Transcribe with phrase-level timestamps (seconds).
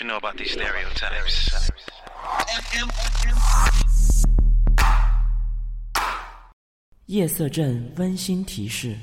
[0.00, 1.50] you know about these stereotypes?
[7.06, 8.96] 夜色镇温馨提示：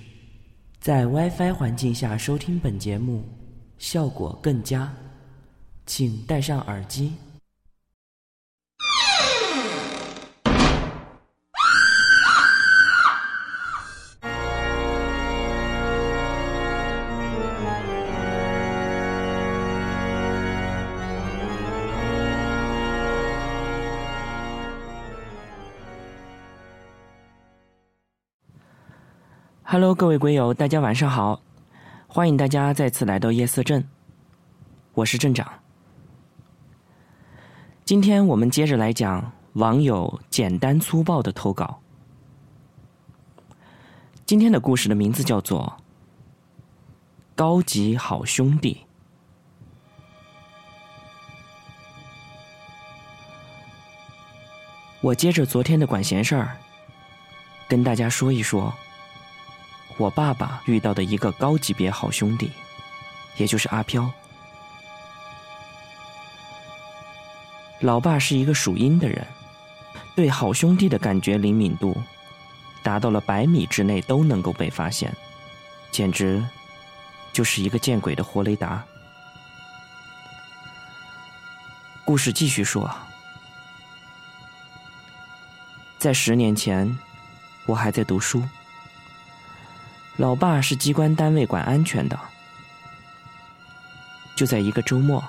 [0.80, 3.24] 在 WiFi 环境下收听本节目，
[3.78, 4.92] 效果更佳，
[5.86, 7.14] 请戴上耳机。
[29.70, 31.42] Hello，各位龟友，大家晚上好！
[32.08, 33.86] 欢迎大家再次来到夜色镇，
[34.94, 35.46] 我是镇长。
[37.84, 41.82] 今天我们接着来讲网友简单粗暴的投稿。
[44.26, 45.78] 今天的故事的名字叫做
[47.36, 48.74] 《高级好兄弟》。
[55.02, 56.56] 我接着昨天的管闲事儿，
[57.68, 58.74] 跟大家说一说。
[59.98, 62.52] 我爸爸遇到的一个高级别好兄弟，
[63.36, 64.10] 也就是阿飘。
[67.80, 69.26] 老爸是一个属阴的人，
[70.16, 71.96] 对好兄弟的感觉灵敏度
[72.84, 75.12] 达到了百米之内都能够被发现，
[75.92, 76.44] 简直
[77.34, 78.84] 就是一个见鬼的活雷达。
[82.06, 82.90] 故事继续说，
[85.98, 86.98] 在十年前，
[87.66, 88.44] 我还在读书。
[90.18, 92.20] 老爸是机关单位管安全的，
[94.36, 95.24] 就在一个周末，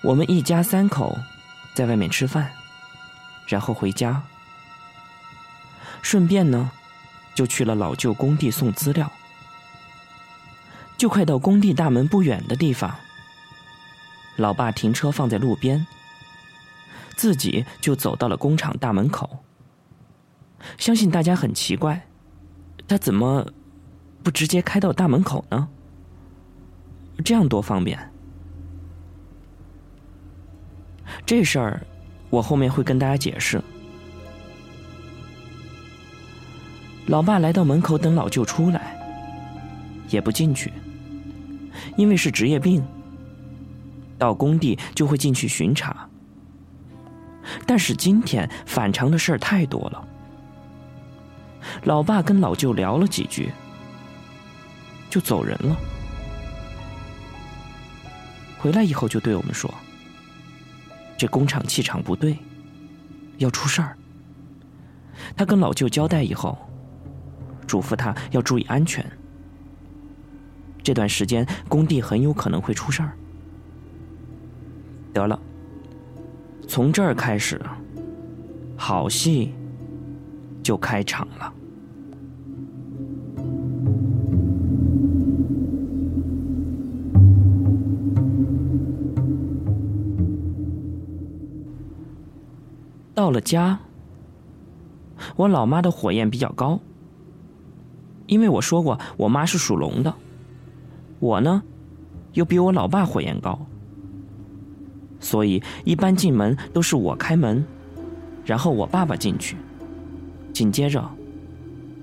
[0.00, 1.18] 我们一家三口
[1.74, 2.50] 在外面吃饭，
[3.46, 4.22] 然后回家，
[6.00, 6.70] 顺便呢，
[7.34, 9.12] 就去了老旧工地送资料。
[10.96, 12.96] 就快到工地大门不远的地方，
[14.36, 15.86] 老爸停车放在路边，
[17.16, 19.44] 自己就走到了工厂大门口。
[20.78, 22.05] 相信大家很奇怪。
[22.88, 23.46] 他怎么
[24.22, 25.68] 不直接开到大门口呢？
[27.24, 27.98] 这样多方便。
[31.24, 31.86] 这事儿
[32.30, 33.62] 我后面会跟大家解释。
[37.06, 38.96] 老爸来到门口等老舅出来，
[40.08, 40.72] 也不进去，
[41.96, 42.84] 因为是职业病，
[44.18, 46.08] 到工地就会进去巡查。
[47.64, 50.08] 但是今天反常的事儿太多了。
[51.84, 53.52] 老爸跟老舅聊了几句，
[55.08, 55.76] 就走人了。
[58.58, 59.72] 回来以后就对我们说
[61.16, 62.36] ：“这工厂气场不对，
[63.38, 63.96] 要出事儿。”
[65.36, 66.58] 他跟老舅交代以后，
[67.66, 69.04] 嘱咐他要注意安全。
[70.82, 73.12] 这段时间工地很有可能会出事儿。
[75.12, 75.38] 得了，
[76.68, 77.60] 从这儿开始，
[78.76, 79.54] 好戏
[80.66, 81.52] 就开场了。
[93.14, 93.78] 到了家，
[95.36, 96.80] 我老妈的火焰比较高，
[98.26, 100.12] 因为我说过我妈是属龙的，
[101.20, 101.62] 我呢
[102.32, 103.56] 又比我老爸火焰高，
[105.20, 107.64] 所以一般进门都是我开门，
[108.44, 109.56] 然后我爸爸进去，
[110.56, 111.04] 紧接着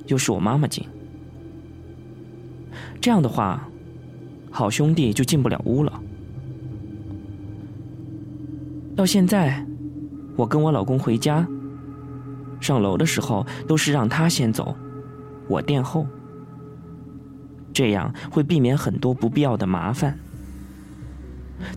[0.06, 0.86] 又是我妈妈进，
[3.02, 3.68] 这样的话，
[4.52, 6.00] 好兄弟就进不了屋了。
[8.96, 9.66] 到现在。
[10.36, 11.48] 我跟我老公回家，
[12.60, 14.76] 上楼的时候都是让他先走，
[15.48, 16.08] 我殿后，
[17.72, 20.18] 这样会避免很多不必要的麻烦。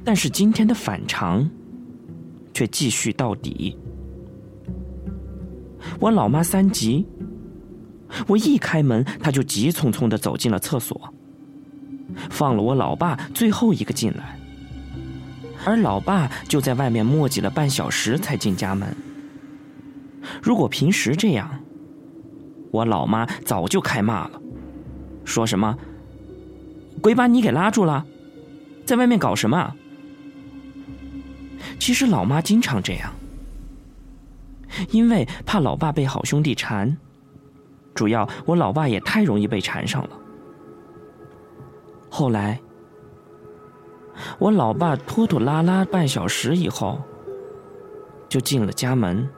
[0.04, 1.48] 但是今天的反常
[2.52, 3.78] 却继续到底。
[6.00, 7.06] 我老妈三急，
[8.26, 11.12] 我一开门，她就急匆匆的走进了厕所，
[12.30, 14.38] 放了我老爸最后一个进来。
[15.64, 18.94] 而老爸就在外面磨叽了半小时才进家门。
[20.42, 21.50] 如果平时这样，
[22.70, 24.40] 我老妈早就开骂了，
[25.24, 25.76] 说什么
[27.02, 28.04] “鬼把你给拉住了，
[28.84, 29.74] 在外面搞什么？”
[31.80, 33.12] 其实老妈经常这样，
[34.90, 36.96] 因为怕老爸被好兄弟缠，
[37.94, 40.10] 主要我老爸也太容易被缠上了。
[42.10, 42.60] 后来。
[44.38, 46.98] 我老爸拖拖拉拉半小时以后，
[48.30, 49.28] 就进了家门，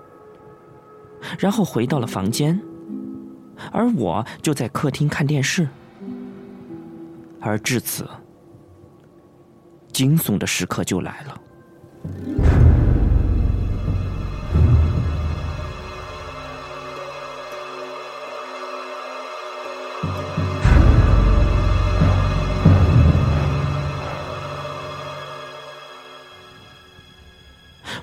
[1.36, 2.62] 然后回到了房间，
[3.72, 5.68] 而我就在客厅看电视。
[7.40, 8.06] 而至此，
[9.92, 11.40] 惊悚的时刻就来了。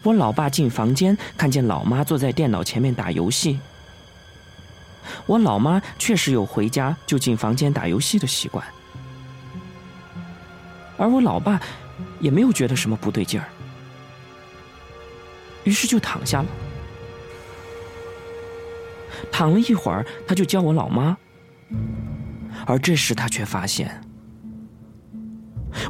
[0.05, 3.59] 我老爸进房间，看见老妈坐在电脑前面打游戏。
[5.25, 8.63] 我老妈确实有回家就进房间打游戏的习惯，
[10.95, 11.59] 而我老爸
[12.19, 13.47] 也没有觉得什么不对劲儿，
[15.63, 16.47] 于是就躺下了。
[19.31, 21.17] 躺了一会儿，他就叫我老妈，
[22.67, 24.03] 而这时他却发现，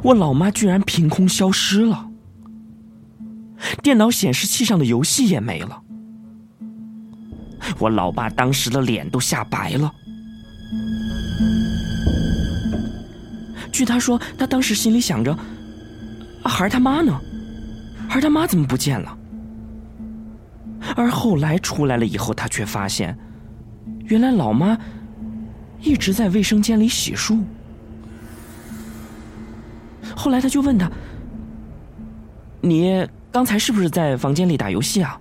[0.02, 2.08] 我老妈居然凭空消失了。
[3.82, 5.82] 电脑显示器上的游戏也没了，
[7.78, 9.92] 我老爸当时的脸都吓白了。
[13.72, 15.36] 据他说，他当时心里想着
[16.44, 17.18] ：“孩儿他妈呢？
[18.08, 19.16] 孩儿他妈怎么不见了？”
[20.96, 23.16] 而后来出来了以后，他却发现，
[24.04, 24.78] 原来老妈
[25.80, 27.38] 一直在卫生间里洗漱。
[30.14, 30.90] 后来他就问他
[32.62, 35.20] ：“你？”刚才是不是在房间里打游戏啊？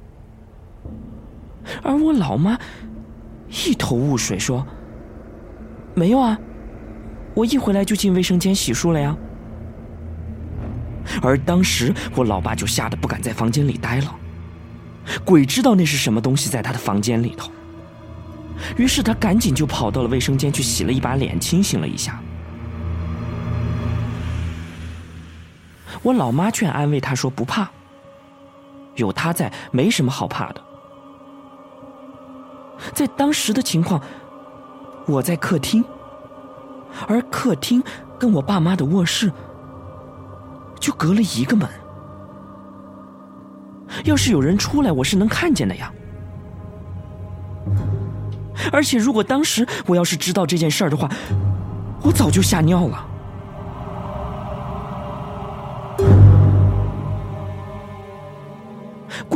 [1.83, 2.57] 而我老妈
[3.49, 4.65] 一头雾水说
[5.93, 6.39] ：“没有啊，
[7.33, 9.13] 我一回来就进卫生间洗漱了呀。”
[11.21, 14.15] 而当时我老爸就吓得不敢在房间里待了，
[15.25, 17.51] 鬼知道那是什么东西在他的房间里头。
[18.77, 22.17] 于是他赶紧就跑到了卫生间去洗了一把脸，清醒了一下。
[26.01, 27.69] 我老妈却安慰他说：“不怕。”
[28.95, 30.61] 有他在，没什么好怕的。
[32.93, 34.01] 在当时的情况，
[35.05, 35.83] 我在客厅，
[37.07, 37.81] 而客厅
[38.19, 39.31] 跟我爸妈的卧室
[40.79, 41.67] 就隔了一个门。
[44.03, 45.91] 要是有人出来，我是能看见的呀。
[48.71, 51.09] 而且，如果当时我要是知道这件事儿的话，
[52.01, 53.07] 我早就吓尿了。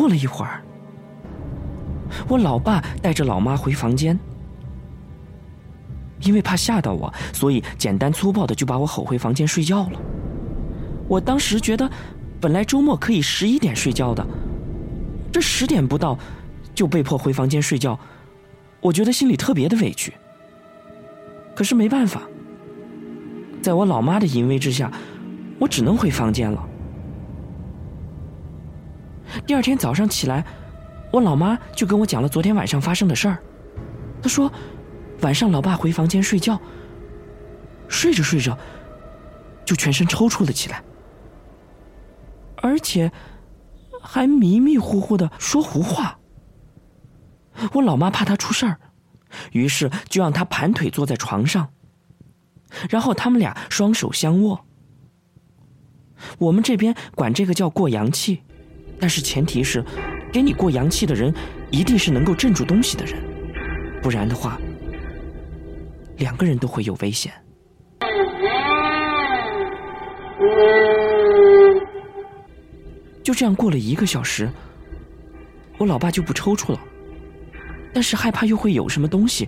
[0.09, 0.61] 了一会儿，
[2.27, 4.19] 我老爸带着老妈回房间，
[6.23, 10.01] 因为怕吓到我，所以简单粗暴的就把我吼回房间睡觉了。
[11.07, 11.89] 我当时觉得，
[12.41, 14.25] 本来周末可以十一点睡觉的，
[15.31, 16.17] 这十点不到
[16.75, 17.97] 就被迫回房间睡觉，
[18.81, 20.13] 我觉得心里特别的委屈。
[21.55, 22.21] 可是没办法，
[23.61, 24.91] 在我老妈的淫威之下，
[25.59, 26.67] 我只能回房间了。
[29.45, 30.45] 第二天早上起来，
[31.11, 33.37] 我老妈就跟我讲了昨天晚上发生的事儿。
[34.21, 34.51] 她说，
[35.21, 36.59] 晚上老爸回房间睡觉，
[37.87, 38.57] 睡着睡着，
[39.65, 40.83] 就全身抽搐了起来，
[42.57, 43.11] 而且
[44.01, 46.19] 还迷迷糊糊的说胡话。
[47.73, 48.79] 我老妈怕他出事儿，
[49.51, 51.69] 于是就让他盘腿坐在床上，
[52.89, 54.65] 然后他们俩双手相握。
[56.37, 58.43] 我们这边管这个叫过阳气。
[58.99, 59.83] 但是前提是，
[60.31, 61.33] 给你过阳气的人
[61.71, 63.15] 一定是能够镇住东西的人，
[64.01, 64.59] 不然的话，
[66.17, 67.31] 两个人都会有危险。
[73.23, 74.49] 就这样过了一个小时，
[75.77, 76.79] 我老爸就不抽搐了，
[77.93, 79.47] 但是害怕又会有什么东西，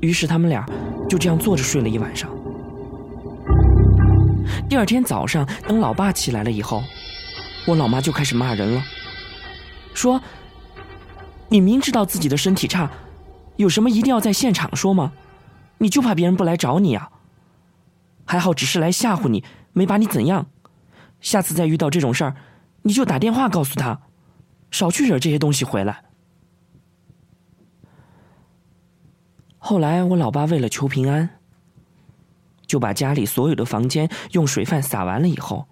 [0.00, 0.66] 于是他们俩
[1.08, 2.28] 就这样坐着睡了一晚上。
[4.68, 6.82] 第二天早上，等老爸起来了以后。
[7.66, 8.84] 我老妈就开始骂人了，
[9.92, 10.22] 说
[11.50, 12.88] ：“你明知道自己的身体差，
[13.56, 15.12] 有什么一定要在现场说吗？
[15.78, 17.10] 你就怕别人不来找你啊？
[18.24, 19.42] 还好只是来吓唬你，
[19.72, 20.46] 没把你怎样。
[21.20, 22.36] 下次再遇到这种事儿，
[22.82, 24.00] 你就打电话告诉他，
[24.70, 26.04] 少去惹这些东西回来。”
[29.58, 31.40] 后来我老爸为了求平安，
[32.64, 35.66] 就把家里所有的房间用水饭洒完了以后。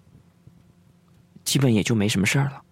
[1.44, 2.62] 基本也就没什么事儿了。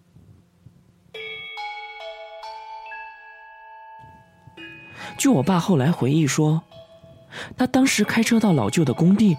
[5.17, 6.61] 据我爸后来回忆说，
[7.55, 9.37] 他当时开车到老旧的工地，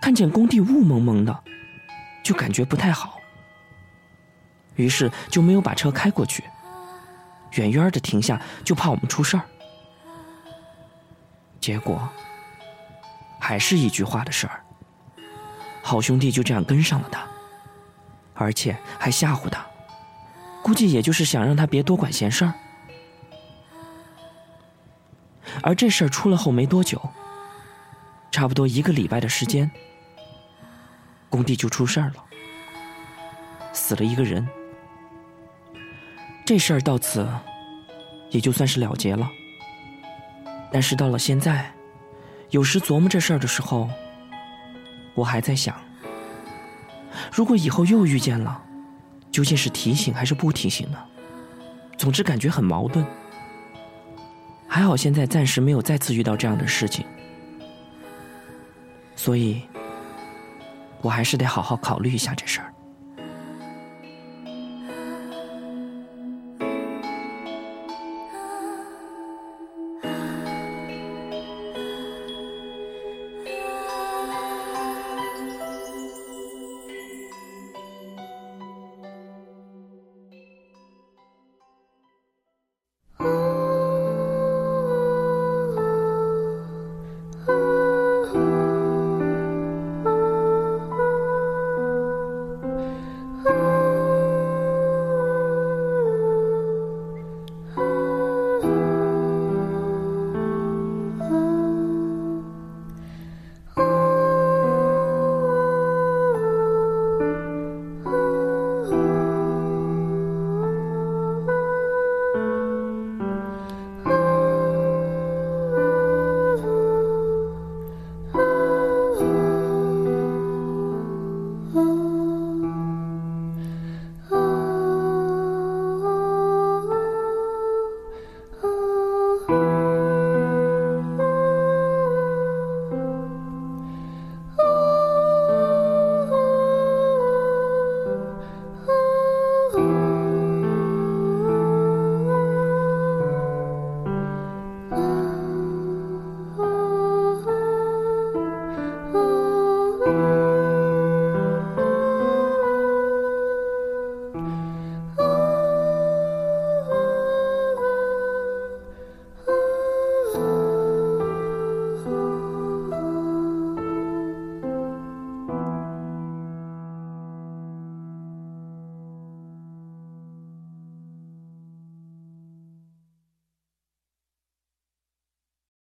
[0.00, 1.44] 看见工地雾蒙蒙的，
[2.22, 3.18] 就感觉不太好，
[4.74, 6.44] 于是就没有把车开过去，
[7.52, 9.42] 远远的停下，就怕我们出事儿。
[11.58, 12.08] 结果
[13.40, 14.62] 还是一句话的事儿，
[15.82, 17.26] 好兄弟就这样跟上了他。
[18.36, 19.66] 而且还吓唬他，
[20.62, 22.52] 估计也就是想让他别多管闲事儿。
[25.62, 27.00] 而这事儿出了后没多久，
[28.30, 29.70] 差不多一个礼拜的时间，
[31.30, 32.22] 工地就出事儿了。
[33.72, 34.46] 死了一个人。
[36.44, 37.28] 这事儿到此
[38.30, 39.28] 也就算是了结了。
[40.70, 41.72] 但是到了现在，
[42.50, 43.88] 有时琢磨这事儿的时候，
[45.14, 45.74] 我还在想：
[47.32, 48.62] 如果以后又遇见了，
[49.30, 50.98] 究竟是提醒还是不提醒呢？
[51.98, 53.04] 总之感觉很矛盾。
[54.68, 57.06] 还好现在暂时没有再次遇到这样的事情，
[59.14, 59.62] 所以，
[61.00, 62.72] 我还是得好好考虑一下这事儿。